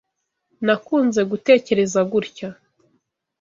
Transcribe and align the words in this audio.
Nakunze 0.65 1.21
gutekereza 1.31 1.99
gutya. 2.11 2.49